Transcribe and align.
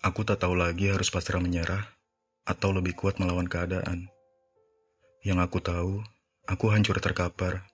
Aku 0.00 0.24
tak 0.24 0.40
tahu 0.40 0.56
lagi 0.56 0.88
harus 0.88 1.12
pasrah 1.12 1.44
menyerah 1.44 1.84
atau 2.48 2.72
lebih 2.72 2.96
kuat 2.96 3.20
melawan 3.20 3.44
keadaan. 3.44 4.08
Yang 5.20 5.38
aku 5.44 5.58
tahu, 5.60 6.00
aku 6.48 6.72
hancur 6.72 6.96
terkapar, 7.04 7.68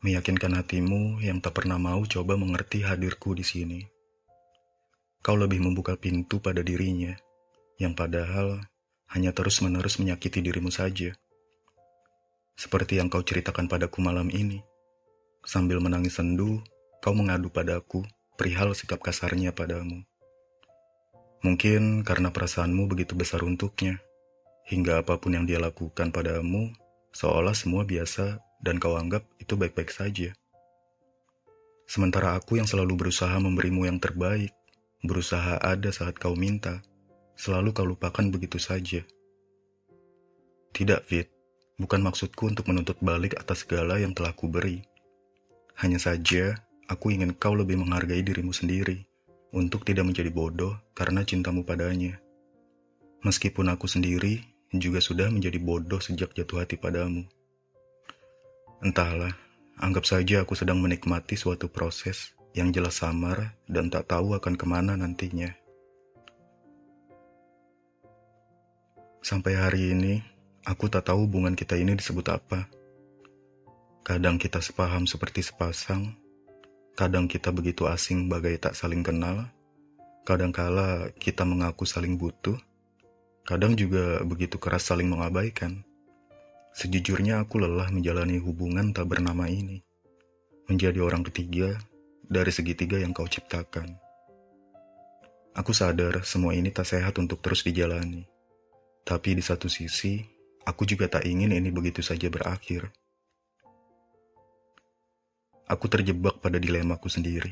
meyakinkan 0.00 0.56
hatimu 0.56 1.20
yang 1.20 1.44
tak 1.44 1.60
pernah 1.60 1.76
mau 1.76 2.00
coba 2.08 2.40
mengerti 2.40 2.80
hadirku 2.80 3.36
di 3.36 3.44
sini. 3.44 3.80
Kau 5.20 5.36
lebih 5.36 5.60
membuka 5.60 6.00
pintu 6.00 6.40
pada 6.40 6.64
dirinya, 6.64 7.12
yang 7.76 7.92
padahal 7.92 8.64
hanya 9.12 9.36
terus-menerus 9.36 10.00
menyakiti 10.00 10.40
dirimu 10.40 10.72
saja. 10.72 11.12
Seperti 12.56 12.96
yang 12.96 13.12
kau 13.12 13.20
ceritakan 13.20 13.68
padaku 13.68 14.00
malam 14.00 14.32
ini. 14.32 14.64
Sambil 15.44 15.84
menangis 15.84 16.16
sendu, 16.16 16.64
kau 17.04 17.12
mengadu 17.12 17.52
padaku 17.52 18.00
perihal 18.40 18.72
sikap 18.72 19.04
kasarnya 19.04 19.52
padamu. 19.52 20.08
Mungkin 21.44 22.00
karena 22.00 22.32
perasaanmu 22.32 22.88
begitu 22.88 23.12
besar 23.12 23.44
untuknya, 23.44 24.00
hingga 24.64 25.04
apa 25.04 25.20
pun 25.20 25.36
yang 25.36 25.44
dia 25.44 25.60
lakukan 25.60 26.08
padamu, 26.08 26.72
seolah 27.12 27.52
semua 27.52 27.84
biasa 27.84 28.40
dan 28.64 28.80
kau 28.80 28.96
anggap 28.96 29.28
itu 29.36 29.52
baik-baik 29.52 29.92
saja. 29.92 30.32
Sementara 31.84 32.34
aku 32.34 32.56
yang 32.56 32.66
selalu 32.66 32.96
berusaha 32.98 33.36
memberimu 33.36 33.84
yang 33.84 34.00
terbaik, 34.00 34.50
berusaha 35.04 35.60
ada 35.60 35.92
saat 35.92 36.16
kau 36.16 36.34
minta, 36.34 36.80
selalu 37.36 37.76
kau 37.76 37.86
lupakan 37.86 38.26
begitu 38.32 38.56
saja. 38.56 39.04
Tidak, 40.72 41.00
Fit. 41.04 41.28
Bukan 41.76 42.00
maksudku 42.00 42.48
untuk 42.48 42.72
menuntut 42.72 42.96
balik 43.04 43.36
atas 43.36 43.68
segala 43.68 44.00
yang 44.00 44.16
telah 44.16 44.32
kuberi. 44.32 44.80
Hanya 45.76 46.00
saja, 46.00 46.56
aku 46.88 47.12
ingin 47.12 47.36
kau 47.36 47.52
lebih 47.52 47.76
menghargai 47.76 48.24
dirimu 48.24 48.56
sendiri 48.56 49.04
untuk 49.54 49.86
tidak 49.86 50.08
menjadi 50.08 50.30
bodoh 50.32 50.74
karena 50.96 51.22
cintamu 51.22 51.62
padanya. 51.62 52.18
Meskipun 53.22 53.70
aku 53.70 53.86
sendiri 53.86 54.42
juga 54.74 54.98
sudah 54.98 55.30
menjadi 55.30 55.58
bodoh 55.60 56.02
sejak 56.02 56.34
jatuh 56.34 56.62
hati 56.62 56.78
padamu. 56.78 57.26
Entahlah, 58.82 59.34
anggap 59.78 60.06
saja 60.06 60.42
aku 60.42 60.58
sedang 60.58 60.82
menikmati 60.82 61.38
suatu 61.38 61.70
proses 61.70 62.34
yang 62.56 62.72
jelas 62.72 62.98
samar 62.98 63.56
dan 63.70 63.92
tak 63.92 64.08
tahu 64.10 64.34
akan 64.34 64.54
ke 64.56 64.66
mana 64.66 64.96
nantinya. 64.96 65.52
Sampai 69.26 69.58
hari 69.58 69.90
ini, 69.90 70.22
Aku 70.66 70.90
tak 70.90 71.06
tahu 71.06 71.30
hubungan 71.30 71.54
kita 71.54 71.78
ini 71.78 71.94
disebut 71.94 72.26
apa. 72.26 72.66
Kadang 74.02 74.34
kita 74.34 74.58
sepaham 74.58 75.06
seperti 75.06 75.46
sepasang, 75.46 76.10
kadang 76.96 77.28
kita 77.28 77.52
begitu 77.52 77.84
asing 77.86 78.26
bagai 78.26 78.56
tak 78.56 78.72
saling 78.72 79.04
kenal, 79.04 79.44
kadang 80.24 80.50
kala 80.50 81.12
kita 81.20 81.44
mengaku 81.44 81.84
saling 81.84 82.16
butuh, 82.16 82.56
kadang 83.44 83.76
juga 83.76 84.24
begitu 84.24 84.56
keras 84.56 84.88
saling 84.88 85.06
mengabaikan. 85.06 85.84
Sejujurnya 86.76 87.44
aku 87.44 87.60
lelah 87.60 87.88
menjalani 87.92 88.40
hubungan 88.40 88.90
tak 88.96 89.12
bernama 89.12 89.46
ini, 89.46 89.84
menjadi 90.66 91.04
orang 91.04 91.22
ketiga 91.28 91.76
dari 92.26 92.50
segitiga 92.50 92.96
yang 92.96 93.12
kau 93.12 93.28
ciptakan. 93.28 93.94
Aku 95.56 95.72
sadar 95.72 96.20
semua 96.24 96.52
ini 96.52 96.68
tak 96.72 96.88
sehat 96.88 97.16
untuk 97.16 97.40
terus 97.40 97.64
dijalani. 97.64 98.28
Tapi 99.06 99.38
di 99.38 99.40
satu 99.40 99.72
sisi, 99.72 100.36
Aku 100.66 100.82
juga 100.82 101.06
tak 101.06 101.22
ingin 101.22 101.54
ini 101.54 101.70
begitu 101.70 102.02
saja 102.02 102.26
berakhir. 102.26 102.90
Aku 105.66 105.90
terjebak 105.90 106.38
pada 106.38 106.62
dilemaku 106.62 107.10
sendiri, 107.10 107.50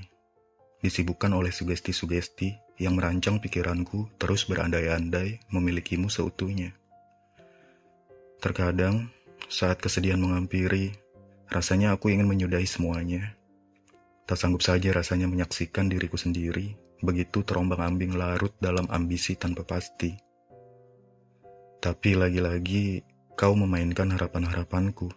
disibukkan 0.79 1.35
oleh 1.35 1.51
sugesti-sugesti 1.51 2.79
yang 2.79 2.95
merancang 2.95 3.43
pikiranku 3.43 4.07
terus 4.23 4.47
berandai-andai 4.47 5.43
memilikimu 5.51 6.07
seutuhnya. 6.07 6.71
Terkadang, 8.39 9.11
saat 9.51 9.83
kesedihan 9.83 10.23
menghampiri, 10.23 10.95
rasanya 11.51 11.99
aku 11.99 12.15
ingin 12.15 12.31
menyudahi 12.31 12.71
semuanya. 12.71 13.35
Tak 14.31 14.39
sanggup 14.39 14.63
saja 14.63 14.95
rasanya 14.95 15.27
menyaksikan 15.27 15.91
diriku 15.91 16.15
sendiri 16.15 16.79
begitu 17.03 17.45
terombang-ambing 17.45 18.15
larut 18.15 18.55
dalam 18.63 18.87
ambisi 18.95 19.35
tanpa 19.35 19.67
pasti. 19.67 20.15
Tapi 21.83 22.15
lagi-lagi 22.17 23.05
kau 23.35 23.59
memainkan 23.59 24.09
harapan-harapanku. 24.15 25.13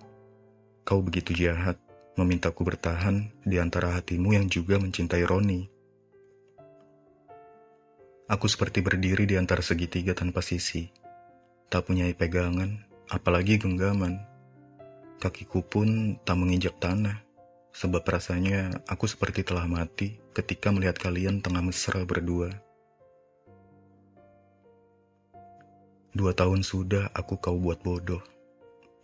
Kau 0.84 1.00
begitu 1.00 1.32
jahat, 1.32 1.80
memintaku 2.18 2.66
bertahan 2.66 3.30
di 3.46 3.62
antara 3.62 3.94
hatimu 3.94 4.34
yang 4.34 4.50
juga 4.50 4.82
mencintai 4.82 5.24
Roni. 5.24 5.70
Aku 8.28 8.50
seperti 8.52 8.84
berdiri 8.84 9.24
di 9.24 9.40
antara 9.40 9.64
segitiga 9.64 10.12
tanpa 10.12 10.44
sisi. 10.44 10.92
Tak 11.72 11.88
punya 11.88 12.10
pegangan, 12.12 12.84
apalagi 13.08 13.56
genggaman. 13.56 14.20
Kakiku 15.22 15.64
pun 15.64 16.20
tak 16.28 16.36
menginjak 16.36 16.76
tanah, 16.82 17.24
sebab 17.72 18.04
rasanya 18.04 18.84
aku 18.90 19.08
seperti 19.08 19.48
telah 19.48 19.64
mati 19.70 20.20
ketika 20.36 20.74
melihat 20.74 21.00
kalian 21.00 21.40
tengah 21.40 21.64
mesra 21.64 22.04
berdua. 22.04 22.52
Dua 26.18 26.34
tahun 26.34 26.66
sudah 26.66 27.14
aku 27.14 27.38
kau 27.38 27.62
buat 27.62 27.80
bodoh. 27.86 28.26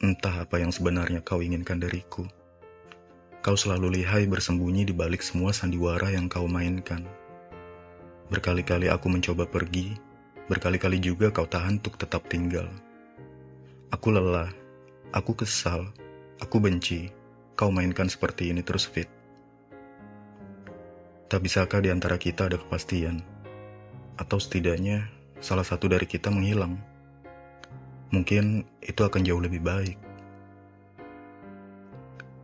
Entah 0.01 0.44
apa 0.44 0.57
yang 0.57 0.74
sebenarnya 0.74 1.22
kau 1.22 1.40
inginkan 1.40 1.78
dariku. 1.78 2.25
Kau 3.44 3.59
selalu 3.59 4.00
lihai 4.00 4.24
bersembunyi 4.24 4.88
di 4.88 4.96
balik 4.96 5.20
semua 5.20 5.52
sandiwara 5.52 6.08
yang 6.16 6.31
kau 6.31 6.48
mainkan. 6.48 7.04
Berkali-kali 8.31 8.88
aku 8.88 9.12
mencoba 9.12 9.44
pergi, 9.44 9.92
berkali-kali 10.48 11.04
juga 11.04 11.28
kau 11.28 11.44
tahan 11.44 11.84
untuk 11.84 12.00
tetap 12.00 12.24
tinggal. 12.31 12.72
Aku 13.92 14.16
lelah, 14.16 14.48
aku 15.12 15.36
kesal, 15.36 15.92
aku 16.40 16.64
benci. 16.64 17.12
Kau 17.59 17.68
mainkan 17.70 18.08
seperti 18.08 18.50
ini 18.50 18.64
terus 18.64 18.88
fit. 18.88 19.12
Tak 21.28 21.44
bisakah 21.44 21.84
di 21.84 21.92
antara 21.92 22.16
kita 22.16 22.48
ada 22.48 22.56
kepastian? 22.56 23.22
Atau 24.16 24.40
setidaknya 24.40 25.06
salah 25.44 25.68
satu 25.68 25.92
dari 25.92 26.08
kita 26.08 26.31
menghilang? 26.31 26.80
mungkin 28.14 28.62
itu 28.86 29.02
akan 29.02 29.25
jauh 29.25 29.42
lebih 29.42 29.66
baik. 29.66 29.98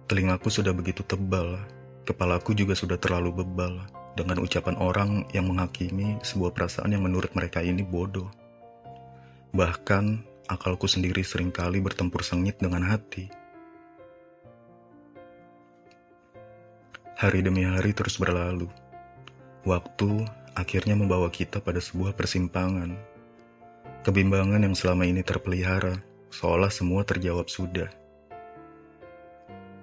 Telingaku 0.09 0.50
sudah 0.50 0.74
begitu 0.74 1.06
tebal, 1.06 1.62
kepalaku 2.02 2.58
juga 2.58 2.74
sudah 2.74 2.97
terlalu 2.97 3.46
bebal 3.46 3.86
dengan 4.18 4.42
ucapan 4.42 4.74
orang 4.81 5.30
yang 5.38 5.46
menghakimi 5.46 6.18
sebuah 6.25 6.50
perasaan 6.50 6.97
yang 6.97 7.06
menurut 7.06 7.30
mereka 7.38 7.62
ini 7.62 7.86
bodoh. 7.86 8.25
Bahkan 9.53 10.25
akalku 10.50 10.90
sendiri 10.90 11.22
sering 11.22 11.53
kali 11.53 11.78
bertempur 11.78 12.25
sengit 12.25 12.58
dengan 12.58 12.81
hati. 12.90 13.30
Hari 17.14 17.46
demi 17.46 17.69
hari 17.69 17.94
terus 17.94 18.18
berlalu. 18.18 18.66
Waktu 19.62 20.25
akhirnya 20.58 20.98
membawa 20.98 21.30
kita 21.30 21.62
pada 21.62 21.78
sebuah 21.78 22.18
persimpangan 22.18 22.98
Kebimbangan 24.00 24.64
yang 24.64 24.80
selama 24.80 25.03
ini 25.03 25.19
terpelihara, 25.28 26.00
seolah 26.31 26.72
semua 26.72 27.03
terjawab 27.03 27.52
sudah. 27.52 27.99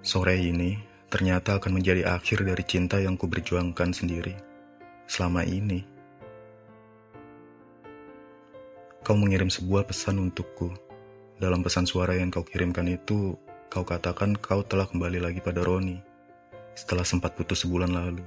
Sore 0.06 0.38
ini 0.38 0.78
ternyata 1.10 1.58
akan 1.58 1.82
menjadi 1.82 2.06
akhir 2.06 2.46
dari 2.46 2.62
cinta 2.62 3.02
yang 3.02 3.18
kuberjuangkan 3.18 3.90
sendiri. 3.90 4.38
Selama 5.10 5.42
ini, 5.42 5.82
kau 9.02 9.18
mengirim 9.18 9.50
sebuah 9.50 9.82
pesan 9.82 10.22
untukku. 10.22 10.70
Dalam 11.42 11.58
pesan 11.66 11.90
suara 11.90 12.14
yang 12.14 12.30
kau 12.30 12.46
kirimkan 12.46 12.86
itu, 12.86 13.34
kau 13.66 13.82
katakan 13.82 14.38
kau 14.38 14.62
telah 14.62 14.86
kembali 14.86 15.18
lagi 15.18 15.42
pada 15.42 15.66
Roni 15.66 15.98
setelah 16.78 17.02
sempat 17.02 17.34
putus 17.34 17.66
sebulan 17.66 17.90
lalu. 17.90 18.22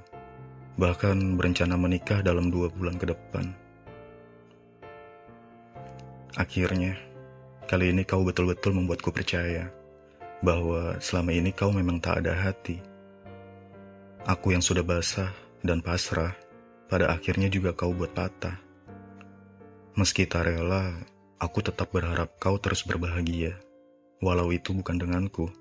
Bahkan 0.75 1.39
berencana 1.39 1.79
menikah 1.79 2.19
dalam 2.19 2.51
dua 2.51 2.67
bulan 2.67 2.99
ke 2.99 3.07
depan. 3.07 3.55
Akhirnya, 6.35 6.99
kali 7.71 7.95
ini 7.95 8.03
kau 8.03 8.27
betul-betul 8.27 8.75
membuatku 8.75 9.15
percaya 9.15 9.78
bahwa 10.39 10.95
selama 11.03 11.35
ini 11.35 11.51
kau 11.51 11.71
memang 11.71 11.99
tak 11.99 12.23
ada 12.23 12.31
hati. 12.31 12.79
Aku 14.23 14.55
yang 14.55 14.63
sudah 14.63 14.83
basah 14.83 15.31
dan 15.63 15.83
pasrah, 15.83 16.35
pada 16.87 17.11
akhirnya 17.11 17.51
juga 17.51 17.75
kau 17.75 17.91
buat 17.91 18.11
patah. 18.15 18.55
Meski 19.99 20.23
tak 20.23 20.47
rela, 20.47 20.95
aku 21.39 21.59
tetap 21.59 21.91
berharap 21.91 22.39
kau 22.39 22.55
terus 22.55 22.83
berbahagia, 22.87 23.55
walau 24.23 24.51
itu 24.51 24.71
bukan 24.71 24.95
denganku. 24.95 25.51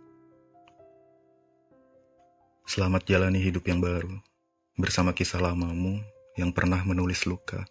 Selamat 2.69 3.03
jalani 3.09 3.41
hidup 3.41 3.65
yang 3.67 3.81
baru, 3.81 4.13
bersama 4.77 5.11
kisah 5.17 5.41
lamamu 5.41 5.99
yang 6.37 6.55
pernah 6.55 6.85
menulis 6.85 7.25
luka. 7.27 7.67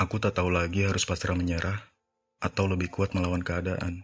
Aku 0.00 0.16
tak 0.16 0.40
tahu 0.40 0.48
lagi 0.48 0.88
harus 0.88 1.04
pasrah 1.04 1.36
menyerah 1.36 1.76
atau 2.40 2.64
lebih 2.64 2.88
kuat 2.88 3.12
melawan 3.12 3.44
keadaan. 3.44 4.00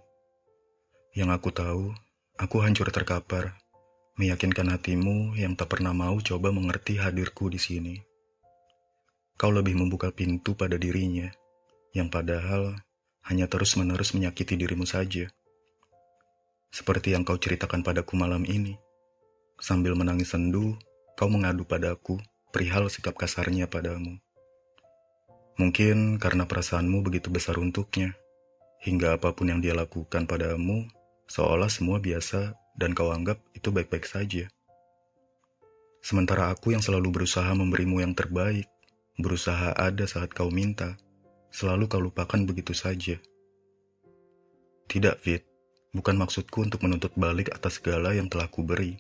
Yang 1.17 1.31
aku 1.33 1.49
tahu, 1.49 1.85
aku 2.37 2.57
hancur 2.61 2.93
terkapar, 2.93 3.57
meyakinkan 4.21 4.69
hatimu 4.69 5.33
yang 5.41 5.57
tak 5.57 5.73
pernah 5.73 5.97
mau 5.97 6.21
coba 6.21 6.53
mengerti 6.53 7.01
hadirku 7.01 7.49
di 7.49 7.57
sini. 7.57 7.97
Kau 9.41 9.49
lebih 9.49 9.81
membuka 9.81 10.13
pintu 10.13 10.53
pada 10.53 10.77
dirinya, 10.77 11.33
yang 11.97 12.13
padahal 12.13 12.77
hanya 13.25 13.49
terus-menerus 13.49 14.13
menyakiti 14.13 14.61
dirimu 14.61 14.85
saja. 14.85 15.33
Seperti 16.69 17.17
yang 17.17 17.25
kau 17.25 17.41
ceritakan 17.41 17.81
padaku 17.81 18.13
malam 18.13 18.45
ini. 18.45 18.77
Sambil 19.57 19.97
menangis 19.97 20.37
sendu, 20.37 20.77
kau 21.17 21.33
mengadu 21.33 21.65
padaku 21.65 22.21
perihal 22.53 22.93
sikap 22.93 23.17
kasarnya 23.17 23.73
padamu. 23.73 24.21
Mungkin 25.59 26.23
karena 26.23 26.47
perasaanmu 26.47 27.03
begitu 27.03 27.35
besar 27.35 27.59
untuknya, 27.59 28.15
hingga 28.79 29.19
apa 29.19 29.35
pun 29.35 29.51
yang 29.51 29.59
dia 29.59 29.75
lakukan 29.75 30.23
padamu, 30.23 30.87
seolah 31.27 31.67
semua 31.67 31.99
biasa 31.99 32.55
dan 32.79 32.95
kau 32.95 33.11
anggap 33.11 33.43
itu 33.59 33.75
baik-baik 33.75 34.07
saja. 34.07 34.47
Sementara 35.99 36.55
aku 36.55 36.79
yang 36.79 36.83
selalu 36.83 37.11
berusaha 37.11 37.51
memberimu 37.59 37.99
yang 37.99 38.15
terbaik, 38.15 38.71
berusaha 39.19 39.75
ada 39.75 40.07
saat 40.07 40.31
kau 40.31 40.47
minta, 40.47 40.95
selalu 41.51 41.91
kau 41.91 41.99
lupakan 41.99 42.39
begitu 42.47 42.71
saja. 42.71 43.19
Tidak, 44.87 45.19
Fit. 45.19 45.43
Bukan 45.91 46.15
maksudku 46.15 46.71
untuk 46.71 46.87
menuntut 46.87 47.11
balik 47.19 47.51
atas 47.51 47.83
segala 47.83 48.15
yang 48.15 48.31
telah 48.31 48.47
kuberi. 48.47 48.95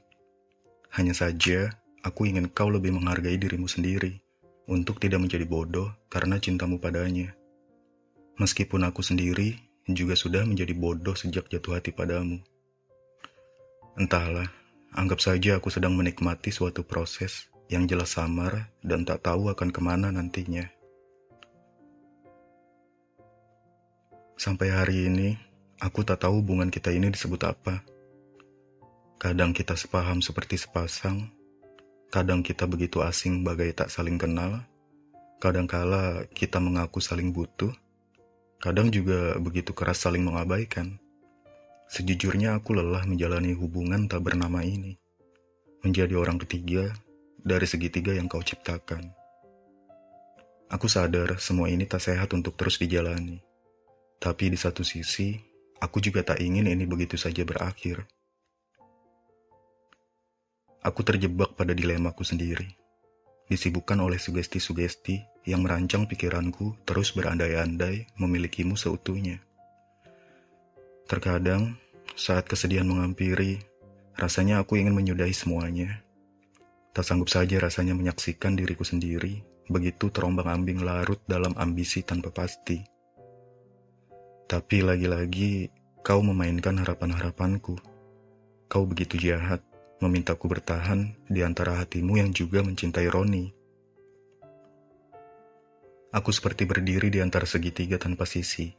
Hanya 0.90 1.14
saja, 1.14 1.70
aku 2.02 2.26
ingin 2.26 2.50
kau 2.50 2.66
lebih 2.66 2.98
menghargai 2.98 3.38
dirimu 3.38 3.70
sendiri 3.70 4.18
untuk 4.68 5.00
tidak 5.00 5.24
menjadi 5.24 5.48
bodoh 5.48 5.88
karena 6.12 6.36
cintamu 6.36 6.76
padanya. 6.76 7.32
Meskipun 8.36 8.84
aku 8.84 9.00
sendiri 9.00 9.56
juga 9.88 10.12
sudah 10.12 10.44
menjadi 10.44 10.76
bodoh 10.76 11.16
sejak 11.16 11.48
jatuh 11.48 11.80
hati 11.80 11.90
padamu. 11.90 12.38
Entahlah, 13.96 14.46
anggap 14.92 15.18
saja 15.18 15.56
aku 15.56 15.72
sedang 15.72 15.96
menikmati 15.96 16.52
suatu 16.52 16.84
proses 16.84 17.48
yang 17.72 17.88
jelas 17.88 18.14
samar 18.14 18.68
dan 18.84 19.02
tak 19.08 19.24
tahu 19.24 19.48
akan 19.50 19.72
ke 19.72 19.80
mana 19.80 20.12
nantinya. 20.12 20.68
Sampai 24.38 24.70
hari 24.70 25.10
ini, 25.10 25.34
aku 25.82 26.06
tak 26.06 26.22
tahu 26.22 26.44
hubungan 26.44 26.70
kita 26.70 26.94
ini 26.94 27.10
disebut 27.10 27.42
apa. 27.42 27.82
Kadang 29.18 29.50
kita 29.50 29.74
sepaham 29.74 30.22
seperti 30.22 30.54
sepasang, 30.54 31.26
Kadang 32.08 32.40
kita 32.40 32.64
begitu 32.64 33.04
asing 33.04 33.44
bagai 33.44 33.76
tak 33.76 33.92
saling 33.92 34.16
kenal. 34.16 34.64
Kadangkala 35.44 36.24
kita 36.32 36.56
mengaku 36.56 37.04
saling 37.04 37.36
butuh. 37.36 37.70
Kadang 38.58 38.88
juga 38.88 39.36
begitu 39.36 39.76
keras 39.76 40.02
saling 40.02 40.24
mengabaikan. 40.24 40.96
Sejujurnya 41.92 42.56
aku 42.56 42.80
lelah 42.80 43.04
menjalani 43.04 43.52
hubungan 43.52 44.08
tak 44.08 44.24
bernama 44.24 44.64
ini. 44.64 44.96
Menjadi 45.84 46.16
orang 46.16 46.40
ketiga 46.40 46.96
dari 47.44 47.68
segitiga 47.68 48.16
yang 48.16 48.24
kau 48.24 48.40
ciptakan. 48.40 49.12
Aku 50.68 50.88
sadar 50.88 51.36
semua 51.40 51.68
ini 51.68 51.84
tak 51.84 52.04
sehat 52.04 52.32
untuk 52.32 52.56
terus 52.56 52.80
dijalani. 52.80 53.40
Tapi 54.20 54.52
di 54.52 54.58
satu 54.58 54.80
sisi, 54.80 55.32
aku 55.80 56.00
juga 56.00 56.24
tak 56.24 56.40
ingin 56.40 56.68
ini 56.72 56.84
begitu 56.84 57.20
saja 57.20 57.44
berakhir. 57.44 58.04
Aku 60.78 61.02
terjebak 61.02 61.58
pada 61.58 61.74
dilemaku 61.74 62.22
sendiri, 62.22 62.70
disibukkan 63.50 63.98
oleh 63.98 64.20
sugesti-sugesti 64.20 65.46
yang 65.50 65.66
merancang 65.66 66.06
pikiranku 66.06 66.78
terus 66.86 67.10
berandai-andai 67.16 68.14
memilikimu 68.20 68.78
seutuhnya. 68.78 69.42
Terkadang, 71.10 71.74
saat 72.14 72.46
kesedihan 72.46 72.86
menghampiri, 72.86 73.58
rasanya 74.14 74.62
aku 74.62 74.78
ingin 74.78 74.94
menyudahi 74.94 75.34
semuanya. 75.34 75.98
Tak 76.94 77.02
sanggup 77.02 77.32
saja 77.32 77.58
rasanya 77.58 77.98
menyaksikan 77.98 78.54
diriku 78.54 78.86
sendiri 78.86 79.42
begitu 79.68 80.08
terombang-ambing 80.08 80.80
larut 80.80 81.20
dalam 81.28 81.52
ambisi 81.60 82.00
tanpa 82.00 82.32
pasti. 82.32 82.80
Tapi 84.48 84.80
lagi-lagi 84.80 85.68
kau 86.00 86.24
memainkan 86.24 86.80
harapan-harapanku. 86.80 87.76
Kau 88.68 88.84
begitu 88.88 89.20
jahat 89.20 89.60
memintaku 89.98 90.46
bertahan 90.46 91.14
di 91.26 91.42
antara 91.42 91.78
hatimu 91.82 92.22
yang 92.22 92.30
juga 92.30 92.62
mencintai 92.62 93.10
Roni. 93.10 93.50
Aku 96.14 96.32
seperti 96.32 96.64
berdiri 96.64 97.12
di 97.12 97.20
antara 97.20 97.44
segitiga 97.44 98.00
tanpa 98.00 98.24
sisi, 98.24 98.72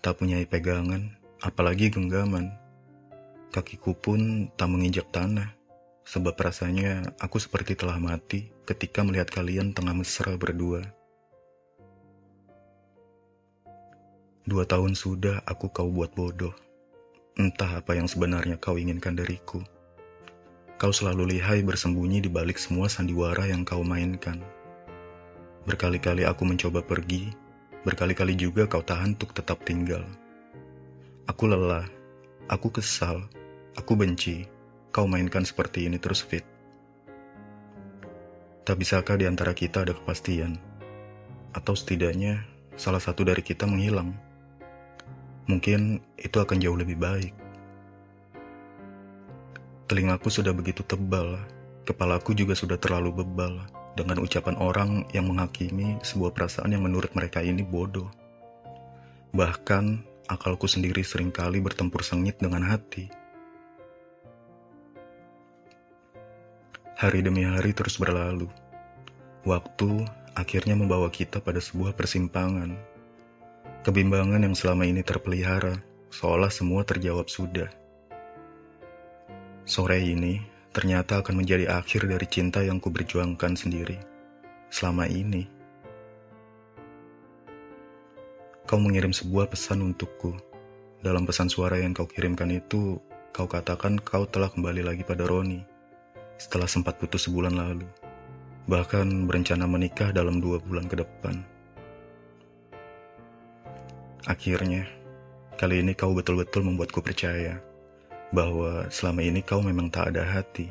tak 0.00 0.22
punya 0.22 0.40
pegangan, 0.46 1.12
apalagi 1.44 1.92
genggaman. 1.92 2.54
Kakiku 3.52 3.92
pun 3.92 4.48
tak 4.56 4.72
menginjak 4.72 5.10
tanah, 5.12 5.52
sebab 6.06 6.32
rasanya 6.38 7.12
aku 7.18 7.42
seperti 7.42 7.74
telah 7.74 7.98
mati 7.98 8.48
ketika 8.64 9.02
melihat 9.02 9.28
kalian 9.28 9.74
tengah 9.74 9.92
mesra 9.92 10.38
berdua. 10.38 10.86
Dua 14.46 14.62
tahun 14.62 14.94
sudah 14.94 15.42
aku 15.42 15.74
kau 15.74 15.90
buat 15.90 16.14
bodoh. 16.14 16.54
Entah 17.34 17.82
apa 17.82 17.98
yang 17.98 18.06
sebenarnya 18.06 18.56
kau 18.62 18.78
inginkan 18.78 19.18
dariku. 19.18 19.60
Kau 20.76 20.92
selalu 20.92 21.40
lihai 21.40 21.64
bersembunyi 21.64 22.20
di 22.20 22.28
balik 22.28 22.60
semua 22.60 22.84
sandiwara 22.92 23.48
yang 23.48 23.64
kau 23.64 23.80
mainkan. 23.80 24.44
Berkali-kali 25.64 26.28
aku 26.28 26.44
mencoba 26.44 26.84
pergi, 26.84 27.32
berkali-kali 27.80 28.36
juga 28.36 28.68
kau 28.68 28.84
tahan 28.84 29.16
untuk 29.16 29.32
tetap 29.32 29.64
tinggal. 29.64 30.04
Aku 31.24 31.48
lelah, 31.48 31.88
aku 32.52 32.68
kesal, 32.68 33.24
aku 33.72 33.96
benci. 33.96 34.44
Kau 34.92 35.08
mainkan 35.08 35.48
seperti 35.48 35.88
ini 35.88 35.96
terus 35.96 36.20
fit. 36.20 36.44
Tak 38.68 38.76
bisakah 38.76 39.16
di 39.16 39.24
antara 39.24 39.56
kita 39.56 39.80
ada 39.80 39.96
kepastian? 39.96 40.60
Atau 41.56 41.72
setidaknya 41.72 42.44
salah 42.76 43.00
satu 43.00 43.24
dari 43.24 43.40
kita 43.40 43.64
menghilang? 43.64 44.12
Mungkin 45.48 46.04
itu 46.20 46.36
akan 46.36 46.60
jauh 46.60 46.76
lebih 46.76 47.00
baik. 47.00 47.45
Telingaku 49.86 50.34
sudah 50.34 50.50
begitu 50.50 50.82
tebal, 50.82 51.38
kepalaku 51.86 52.34
juga 52.34 52.58
sudah 52.58 52.74
terlalu 52.74 53.22
bebal 53.22 53.62
dengan 53.94 54.18
ucapan 54.18 54.58
orang 54.58 55.06
yang 55.14 55.30
menghakimi 55.30 56.02
sebuah 56.02 56.34
perasaan 56.34 56.74
yang 56.74 56.82
menurut 56.82 57.14
mereka 57.14 57.38
ini 57.38 57.62
bodoh. 57.62 58.10
Bahkan, 59.30 60.02
akalku 60.26 60.66
sendiri 60.66 61.06
sering 61.06 61.30
kali 61.30 61.62
bertempur 61.62 62.02
sengit 62.02 62.34
dengan 62.42 62.66
hati. 62.66 63.06
Hari 66.98 67.22
demi 67.22 67.46
hari 67.46 67.70
terus 67.70 67.94
berlalu. 67.94 68.50
Waktu 69.46 70.02
akhirnya 70.34 70.74
membawa 70.74 71.14
kita 71.14 71.38
pada 71.38 71.62
sebuah 71.62 71.94
persimpangan. 71.94 72.74
Kebimbangan 73.86 74.42
yang 74.50 74.58
selama 74.58 74.82
ini 74.82 75.06
terpelihara, 75.06 75.78
seolah 76.10 76.50
semua 76.50 76.82
terjawab 76.82 77.30
sudah. 77.30 77.85
Sore 79.66 79.98
ini 79.98 80.38
ternyata 80.70 81.18
akan 81.18 81.42
menjadi 81.42 81.66
akhir 81.66 82.06
dari 82.06 82.22
cinta 82.30 82.62
yang 82.62 82.78
kuberjuangkan 82.78 83.58
sendiri 83.58 83.98
selama 84.70 85.10
ini. 85.10 85.42
Kau 88.62 88.78
mengirim 88.78 89.10
sebuah 89.10 89.50
pesan 89.50 89.82
untukku. 89.82 90.38
Dalam 91.02 91.26
pesan 91.26 91.50
suara 91.50 91.82
yang 91.82 91.90
kau 91.90 92.06
kirimkan 92.06 92.54
itu, 92.54 93.02
kau 93.34 93.50
katakan 93.50 93.98
kau 93.98 94.22
telah 94.30 94.46
kembali 94.54 94.86
lagi 94.86 95.02
pada 95.02 95.26
Roni 95.26 95.58
setelah 96.38 96.70
sempat 96.70 97.02
putus 97.02 97.26
sebulan 97.26 97.58
lalu. 97.58 97.90
Bahkan 98.70 99.26
berencana 99.26 99.66
menikah 99.66 100.14
dalam 100.14 100.38
dua 100.38 100.62
bulan 100.62 100.86
ke 100.86 101.02
depan. 101.02 101.42
Akhirnya, 104.30 104.86
kali 105.58 105.82
ini 105.82 105.90
kau 105.98 106.14
betul-betul 106.14 106.62
membuatku 106.62 107.02
percaya 107.02 107.58
bahwa 108.34 108.86
selama 108.90 109.22
ini 109.22 109.42
kau 109.42 109.62
memang 109.62 109.90
tak 109.90 110.14
ada 110.14 110.26
hati. 110.26 110.70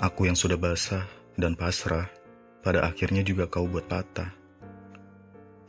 Aku 0.00 0.26
yang 0.26 0.38
sudah 0.38 0.56
basah 0.56 1.04
dan 1.36 1.52
pasrah, 1.52 2.08
pada 2.64 2.88
akhirnya 2.88 3.20
juga 3.20 3.44
kau 3.46 3.68
buat 3.68 3.84
patah. 3.84 4.32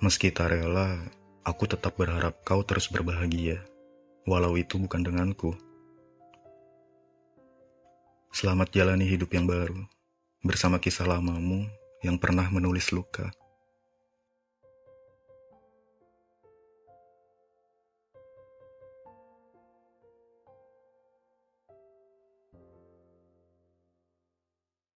Meski 0.01 0.31
tak 0.33 0.55
rela, 0.55 0.97
aku 1.43 1.67
tetap 1.67 1.93
berharap 1.99 2.41
kau 2.41 2.63
terus 2.65 2.89
berbahagia, 2.89 3.61
walau 4.25 4.55
itu 4.57 4.79
bukan 4.79 5.03
denganku. 5.03 5.53
Selamat 8.31 8.71
jalani 8.71 9.03
hidup 9.03 9.35
yang 9.35 9.43
baru, 9.43 9.83
bersama 10.41 10.79
kisah 10.79 11.05
lamamu 11.05 11.67
yang 12.01 12.15
pernah 12.15 12.47
menulis 12.47 12.89
luka. 12.95 13.29